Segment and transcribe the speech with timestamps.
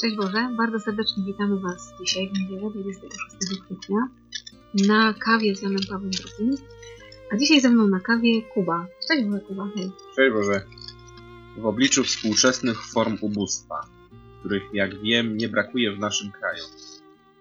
[0.00, 4.08] Cześć Boże, bardzo serdecznie witamy Was dzisiaj w niedzielę 26 kwietnia
[4.88, 6.50] na kawie z Janem Pawłem II.
[7.32, 8.86] A dzisiaj ze mną na kawie Kuba.
[9.08, 9.90] Cześć Boże Kuba, hej.
[10.16, 10.66] Cześć Boże.
[11.56, 13.80] W obliczu współczesnych form ubóstwa,
[14.40, 16.64] których jak wiem nie brakuje w naszym kraju,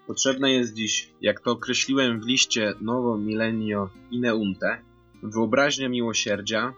[0.08, 4.82] potrzebne jest dziś, jak to określiłem w liście Nowo Milenio Ineunte,
[5.23, 6.73] wyobraźnia miłosierdzia,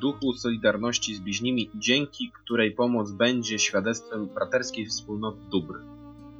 [0.00, 5.74] duchu solidarności z bliźnimi, dzięki której pomoc będzie świadectwem braterskiej wspólnoty dóbr.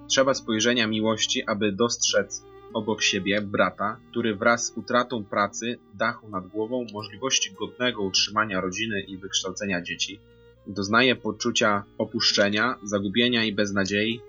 [0.09, 6.47] Trzeba spojrzenia miłości, aby dostrzec obok siebie brata, który wraz z utratą pracy, dachu nad
[6.47, 10.21] głową, możliwości godnego utrzymania rodziny i wykształcenia dzieci,
[10.67, 14.21] doznaje poczucia opuszczenia, zagubienia i beznadziei,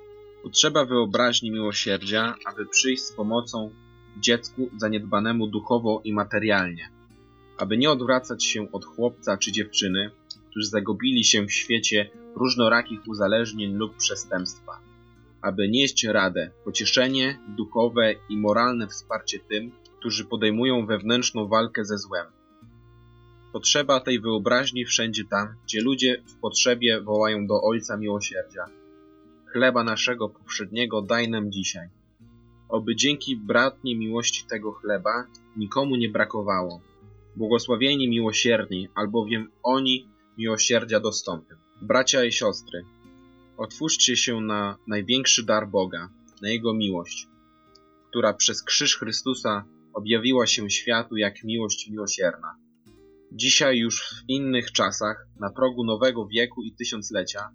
[0.44, 3.72] potrzeba wyobraźni miłosierdzia, aby przyjść z pomocą
[4.18, 6.90] dziecku zaniedbanemu duchowo i materialnie,
[7.58, 10.12] aby nie odwracać się od chłopca czy dziewczyny,
[10.50, 14.86] którzy zagubili się w świecie różnorakich uzależnień lub przestępstwa
[15.46, 22.26] aby nieść radę, pocieszenie duchowe i moralne wsparcie tym, którzy podejmują wewnętrzną walkę ze złem.
[23.54, 28.66] Potrzeba tej wyobraźni wszędzie tam, gdzie ludzie w potrzebie wołają do Ojca Miłosierdzia.
[29.46, 31.88] Chleba naszego powszedniego daj nam dzisiaj.
[32.70, 36.82] Oby dzięki bratniej miłości tego chleba nikomu nie brakowało.
[37.36, 41.56] Błogosławieni miłosierni, albowiem oni miłosierdzia dostąpią.
[41.82, 42.86] Bracia i siostry,
[43.58, 46.10] Otwórzcie się na największy dar Boga,
[46.42, 47.28] na Jego miłość,
[48.10, 52.56] która przez krzyż Chrystusa objawiła się światu jak miłość miłosierna.
[53.32, 57.50] Dzisiaj już w innych czasach, na progu nowego wieku i tysiąclecia,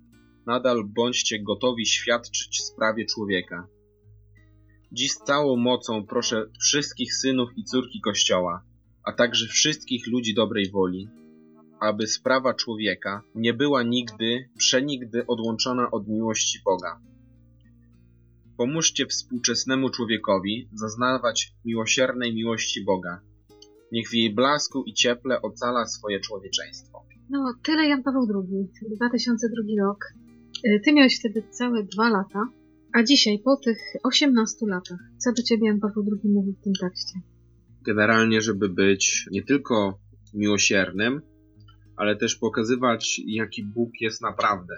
[0.46, 3.66] nadal bądźcie gotowi świadczyć sprawie człowieka.
[4.92, 8.62] Dziś całą mocą proszę wszystkich synów i córki Kościoła,
[9.05, 11.09] a także wszystkich ludzi dobrej woli,
[11.81, 17.00] aby sprawa człowieka nie była nigdy, przenigdy odłączona od miłości Boga.
[18.56, 23.21] Pomóżcie współczesnemu człowiekowi zaznawać miłosiernej miłości Boga.
[23.93, 27.03] Niech w jej blasku i cieple ocala swoje człowieczeństwo.
[27.31, 30.05] No, tyle Jan Paweł II, 2002 rok.
[30.65, 32.49] Y, Ty miałeś wtedy całe dwa lata,
[32.93, 36.72] a dzisiaj, po tych 18 latach, co do Ciebie Jan Paweł II mówi w tym
[36.81, 37.21] tekście?
[37.86, 39.98] Generalnie, żeby być nie tylko
[40.34, 41.20] miłosiernym,
[41.96, 44.74] ale też pokazywać, jaki Bóg jest naprawdę.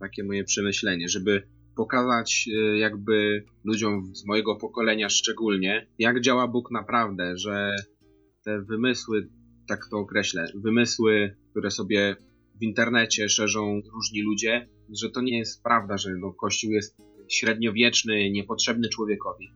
[0.00, 1.42] Takie moje przemyślenie, żeby
[1.76, 7.70] pokazać y, jakby ludziom z mojego pokolenia szczególnie, jak działa Bóg naprawdę, że
[8.44, 9.28] te wymysły,
[9.68, 12.16] tak to określę, wymysły, które sobie
[12.60, 14.68] w internecie szerzą różni ludzie,
[15.00, 16.96] że to nie jest prawda, że no, Kościół jest
[17.28, 19.50] średniowieczny, niepotrzebny człowiekowi.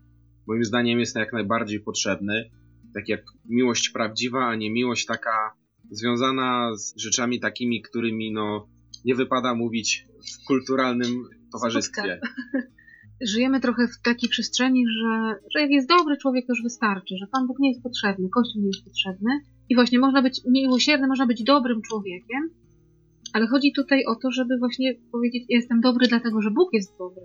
[0.47, 2.51] Moim zdaniem jest jak najbardziej potrzebny,
[2.95, 5.53] tak jak miłość prawdziwa, a nie miłość taka
[5.91, 8.69] związana z rzeczami takimi, którymi no,
[9.05, 10.07] nie wypada mówić
[10.43, 12.21] w kulturalnym towarzystwie.
[13.21, 17.27] Żyjemy trochę w takiej przestrzeni, że, że jak jest dobry człowiek, to już wystarczy, że
[17.27, 19.31] Pan Bóg nie jest potrzebny, Kościół nie jest potrzebny.
[19.69, 22.51] I właśnie można być miłosierny, można być dobrym człowiekiem,
[23.33, 27.23] ale chodzi tutaj o to, żeby właśnie powiedzieć, jestem dobry dlatego, że Bóg jest dobry.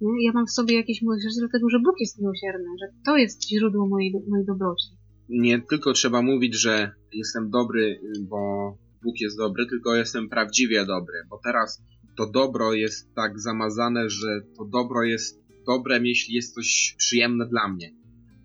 [0.00, 3.88] Ja mam w sobie jakieś miłosierdzie dlatego, że Bóg jest miłosierny, że to jest źródło
[3.88, 4.86] mojej, mojej dobroci
[5.28, 8.72] nie tylko trzeba mówić, że jestem dobry, bo
[9.02, 11.82] Bóg jest dobry, tylko jestem prawdziwie dobry, bo teraz
[12.16, 17.68] to dobro jest tak zamazane, że to dobro jest dobrem, jeśli jest coś przyjemne dla
[17.68, 17.92] mnie.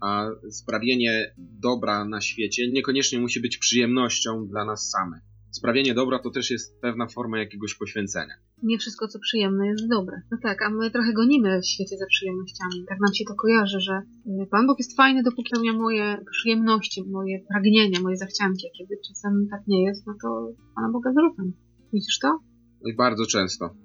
[0.01, 5.21] A sprawienie dobra na świecie niekoniecznie musi być przyjemnością dla nas samych.
[5.51, 8.33] Sprawienie dobra to też jest pewna forma jakiegoś poświęcenia
[8.63, 10.21] nie wszystko, co przyjemne, jest dobre.
[10.31, 12.85] No tak, a my trochę gonimy w świecie za przyjemnościami.
[12.89, 14.01] Tak nam się to kojarzy, że
[14.43, 18.67] y, Pan Bóg jest fajny, dopóki spełnia moje przyjemności, moje pragnienia, moje zachcianki.
[18.67, 21.53] A kiedy czasem tak nie jest, no to Pana Boga wyrzucam.
[21.93, 22.39] Widzisz to?
[22.83, 23.75] No i bardzo często.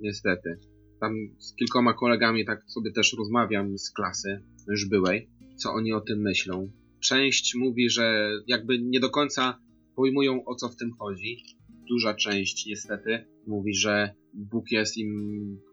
[0.00, 0.58] Niestety.
[1.00, 6.00] Tam z kilkoma kolegami tak sobie też rozmawiam z klasy już byłej, co oni o
[6.00, 6.70] tym myślą.
[7.00, 9.58] Część mówi, że jakby nie do końca
[9.96, 11.36] pojmują o co w tym chodzi,
[11.88, 15.10] duża część niestety mówi, że Bóg jest im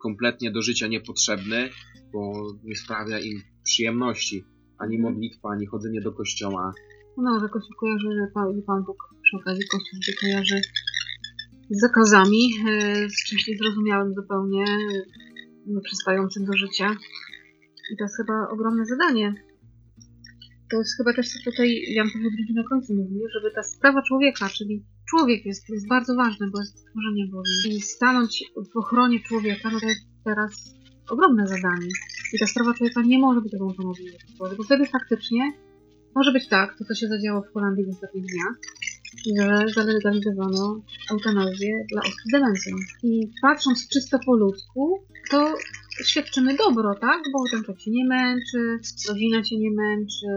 [0.02, 1.70] kompletnie do życia niepotrzebny,
[2.14, 2.34] bo
[2.64, 4.44] nie sprawia im przyjemności.
[4.78, 5.14] Ani mhm.
[5.14, 6.74] modlitwa, ani chodzenie do kościoła.
[7.18, 10.62] No, że Kościół kojarzy, że Pan, Pan Bóg przy okazji Kościół się kojarzy
[11.70, 14.66] z zakazami, e, z czymś niezrozumiałym zupełnie,
[15.68, 16.96] nieprzystającym do życia.
[17.92, 19.34] I to jest chyba ogromne zadanie.
[20.72, 24.02] To jest chyba też, co tutaj Jan Paweł II na końcu mówił, żeby ta sprawa
[24.02, 27.70] człowieka, czyli człowiek jest, jest bardzo ważny, bo jest stworzenie Boże.
[27.70, 30.76] I stanąć w ochronie człowieka, no to jest teraz
[31.10, 31.88] ogromne zadanie.
[32.34, 33.98] I ta sprawa człowieka nie może być odłączona od
[34.40, 35.52] Boże, bo wtedy faktycznie
[36.16, 38.56] może być tak, to co się zadziało w Holandii w ostatnich dniach,
[39.36, 40.82] że zalegalizowano
[41.12, 42.76] eutanazję dla osób z demencją.
[43.04, 45.54] I patrząc czysto po ludzku, to
[46.06, 47.22] świadczymy dobro, tak?
[47.34, 48.80] Bo ten człowiek się nie męczy,
[49.10, 50.28] rodzina się nie męczy.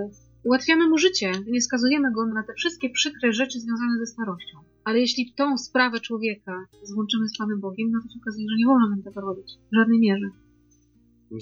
[0.44, 4.58] Ułatwiamy mu życie, nie skazujemy go na te wszystkie przykre rzeczy związane ze starością.
[4.84, 8.66] Ale jeśli tą sprawę człowieka złączymy z Panem Bogiem, no to się okazuje, że nie
[8.66, 9.46] wolno nam tego robić.
[9.72, 10.26] W żadnej mierze.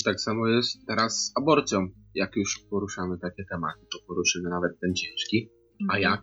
[0.05, 1.89] Tak samo jest teraz z aborcją.
[2.15, 5.49] Jak już poruszamy takie tematy, to poruszymy nawet ten ciężki.
[5.89, 6.21] A jak?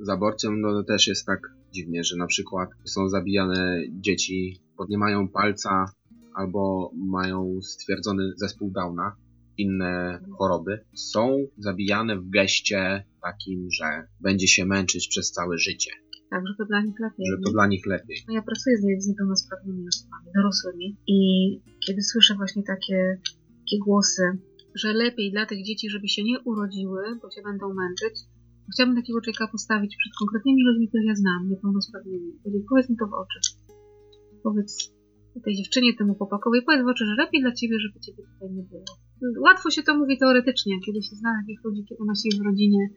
[0.00, 1.40] Z aborcją no też jest tak
[1.72, 5.84] dziwnie, że na przykład są zabijane dzieci, bo nie mają palca
[6.34, 9.16] albo mają stwierdzony zespół Downa,
[9.58, 10.84] inne choroby.
[10.94, 13.84] Są zabijane w geście takim, że
[14.20, 15.90] będzie się męczyć przez całe życie,
[16.30, 17.26] Tak, żeby dla nich lepiej.
[17.30, 18.16] że to dla nich lepiej.
[18.28, 21.18] No ja pracuję z, niepełnosprawnymi osobami, dorosłymi i
[21.86, 23.20] kiedy słyszę właśnie takie,
[23.60, 24.22] takie głosy,
[24.74, 28.14] że lepiej dla tych dzieci, żeby się nie urodziły, bo się będą męczyć,
[28.64, 32.32] to chciałabym takiego człowieka postawić przed konkretnymi ludźmi, których ja znam, niepełnosprawnymi.
[32.70, 33.38] powiedz mi to w oczy.
[34.42, 34.92] Powiedz
[35.40, 38.62] tej dziewczynie, temu chłopakowi, powiedz w oczy, że lepiej dla ciebie, żeby ciebie tutaj nie
[38.62, 38.84] było.
[39.44, 42.88] Łatwo się to mówi teoretycznie, kiedy się zna takich ludzi, kiedy ma się w rodzinie.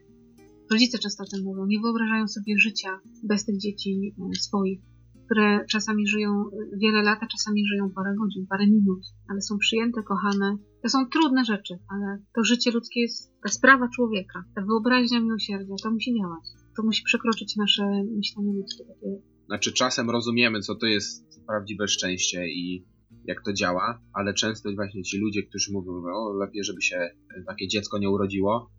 [0.70, 4.80] Rodzice często o tym mówią, nie wyobrażają sobie życia bez tych dzieci e, swoich
[5.26, 6.44] które czasami żyją
[6.82, 10.56] wiele lat, a czasami żyją parę godzin, parę minut, ale są przyjęte, kochane.
[10.82, 15.74] To są trudne rzeczy, ale to życie ludzkie jest ta sprawa człowieka, ta wyobraźnia miłosierdzia,
[15.82, 16.44] to musi działać.
[16.76, 17.82] To musi przekroczyć nasze
[18.16, 18.84] myślenie ludzkie.
[18.84, 19.35] Takie...
[19.46, 22.84] Znaczy czasem rozumiemy, co to jest prawdziwe szczęście i
[23.24, 27.10] jak to działa, ale często właśnie ci ludzie, którzy mówią, o lepiej, żeby się
[27.46, 28.70] takie dziecko nie urodziło,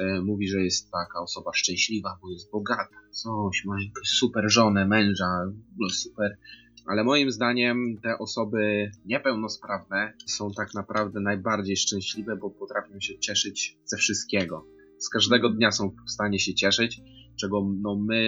[0.00, 3.76] e, mówi, że jest taka osoba szczęśliwa, bo jest bogata, coś, ma
[4.06, 5.52] super żonę, męża,
[5.92, 6.38] super.
[6.86, 13.78] Ale moim zdaniem te osoby niepełnosprawne są tak naprawdę najbardziej szczęśliwe, bo potrafią się cieszyć
[13.84, 14.66] ze wszystkiego.
[14.98, 17.00] Z każdego dnia są w stanie się cieszyć,
[17.40, 18.20] czego no, my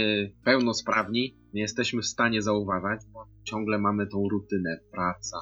[0.44, 5.38] pełnosprawni nie jesteśmy w stanie zauważać, bo ciągle mamy tą rutynę, praca,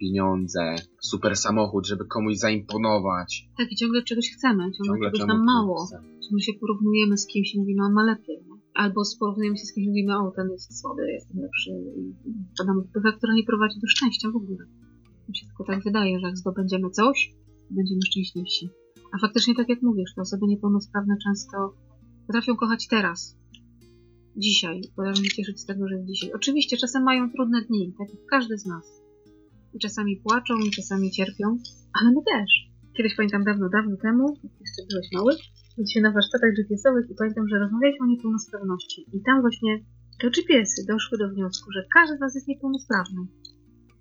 [0.00, 3.48] pieniądze, super samochód, żeby komuś zaimponować.
[3.58, 5.88] Tak, i ciągle czegoś chcemy, ciągle, Ciągle czegoś nam mało.
[6.24, 8.36] Ciągle się porównujemy z kimś i mówimy, on ma lepiej.
[8.36, 8.60] Nie?
[8.74, 11.70] Albo porównujemy się z kimś i mówimy, o, ten jest słaby, jestem lepszy.
[11.96, 12.14] I
[12.54, 14.64] wpadamy w pychę, która nie prowadzi do szczęścia w ogóle.
[15.28, 17.34] Mi się tylko tak wydaje, że jak zdobędziemy coś,
[17.70, 18.70] będziemy szczęśliwsi.
[19.12, 21.74] A faktycznie, tak jak mówisz, te osoby niepełnosprawne często
[22.30, 23.18] potrafią kochać teraz.
[24.36, 24.76] Dzisiaj.
[24.96, 26.30] Potrafią się cieszyć z tego, że jest dzisiaj.
[26.32, 28.86] Oczywiście czasem mają trudne dni, tak jak każdy z nas.
[29.74, 31.46] I czasami płaczą, i czasami cierpią,
[31.96, 32.50] ale my też.
[32.96, 34.24] Kiedyś pamiętam dawno, dawno temu,
[34.64, 35.32] jeszcze byłeś mały,
[35.76, 39.00] byliśmy na warsztatach GPS-owych i pamiętam, że rozmawialiśmy o niepełnosprawności.
[39.16, 39.72] I tam właśnie
[40.20, 43.22] te GPS-y doszły do wniosku, że każdy z nas jest niepełnosprawny.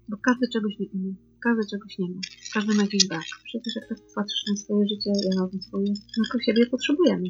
[0.09, 1.13] Bo każdy czegoś nie umie,
[1.45, 2.21] każdy czegoś nie ma,
[2.53, 3.27] każdy ma jakiś brak.
[3.43, 7.27] Przecież jak tak patrzysz na swoje życie, ja na swoje, tylko siebie potrzebujemy.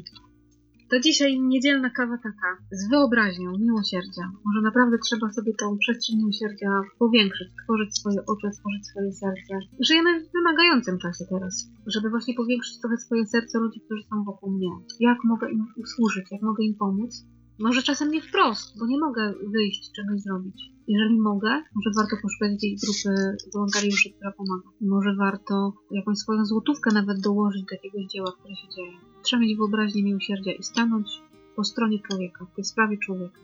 [0.90, 4.32] To dzisiaj niedzielna kawa taka, z wyobraźnią, miłosierdzia.
[4.44, 6.68] Może naprawdę trzeba sobie tą przestrzeń miłosierdzia
[6.98, 9.54] powiększyć, stworzyć swoje oczy, stworzyć swoje serce.
[9.80, 14.50] Żyjemy w wymagającym czasie teraz, żeby właśnie powiększyć trochę swoje serce ludzi, którzy są wokół
[14.50, 14.70] mnie.
[15.00, 17.24] Jak mogę im usłużyć, jak mogę im pomóc?
[17.60, 20.70] Może czasem nie wprost, bo nie mogę wyjść, czegoś zrobić.
[20.88, 24.68] Jeżeli mogę, może warto poszukać jakiejś grupy wolontariuszy, która pomaga.
[24.80, 28.92] Może warto jakąś swoją złotówkę nawet dołożyć do jakiegoś dzieła, które się dzieje.
[29.22, 31.22] Trzeba mieć wyobraźnię miłosierdzia i stanąć
[31.56, 33.40] po stronie człowieka, w tej sprawie człowieka.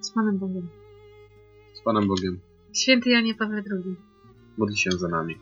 [0.00, 0.68] Z Panem Bogiem.
[1.74, 2.38] Z Panem Bogiem.
[2.72, 3.96] Święty Janie Pawle II.
[4.58, 5.34] Modli się za nami.